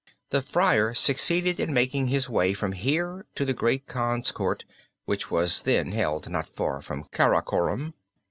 The 0.31 0.41
Friar 0.41 0.95
succeeded 0.95 1.59
in 1.59 1.75
making 1.75 2.07
his 2.07 2.27
way 2.27 2.55
from 2.55 2.71
here 2.71 3.27
to 3.35 3.45
the 3.45 3.53
Great 3.53 3.85
Khan's 3.85 4.31
Court 4.31 4.65
which 5.05 5.29
was 5.29 5.61
then 5.61 5.91
held 5.91 6.27
not 6.27 6.49
far 6.49 6.81
from 6.81 7.03
Karakorum. 7.11 7.93